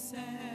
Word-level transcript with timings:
céus 0.00 0.49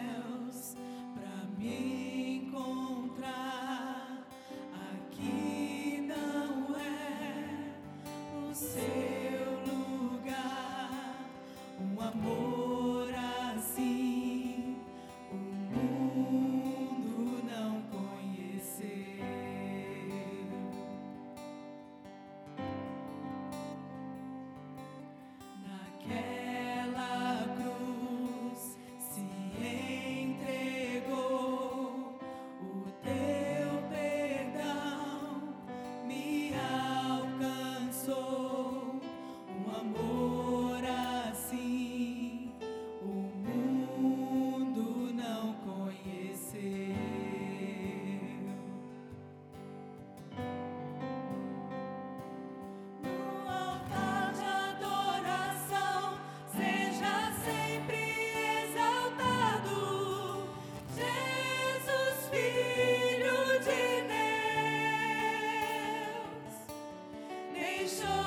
Deixou 67.85 68.24